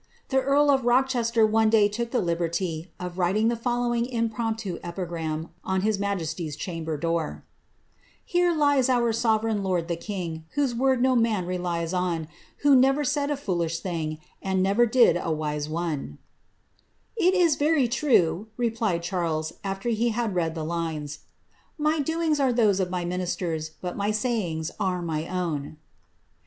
[0.29, 5.49] The carl of Rochester one day look the liberty of writing the folIowiBg impromptu epigram
[5.63, 7.43] on his majesty's chamber door:—
[7.97, 12.27] ^ Here lies our sovereign lord the king, Whose word no mnn relics on;
[12.63, 16.17] Who never said a foolish thing, And never did a wise one/'
[16.69, 21.19] '* It is very true," replied Charles, after he had read the lines,
[21.79, 25.77] ^Bf doingjt are those of my ministers, but my sayings are my own."